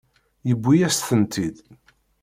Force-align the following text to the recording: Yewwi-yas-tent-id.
Yewwi-yas-tent-id. 0.47 1.57